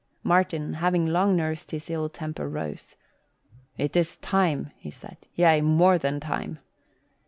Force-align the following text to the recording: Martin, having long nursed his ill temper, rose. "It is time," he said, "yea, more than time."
Martin, 0.23 0.73
having 0.73 1.05
long 1.05 1.35
nursed 1.35 1.69
his 1.69 1.87
ill 1.87 2.09
temper, 2.09 2.49
rose. 2.49 2.95
"It 3.77 3.95
is 3.95 4.17
time," 4.17 4.71
he 4.77 4.89
said, 4.89 5.17
"yea, 5.35 5.61
more 5.61 5.99
than 5.99 6.19
time." 6.19 6.57